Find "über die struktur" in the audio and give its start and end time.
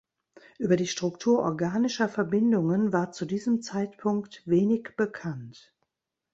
0.57-1.43